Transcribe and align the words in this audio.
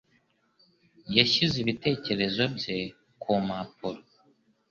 Yashyize 1.17 1.55
ibitekerezo 1.59 2.43
bye 2.55 2.77
ku 3.21 3.31
mpapuro. 3.45 3.99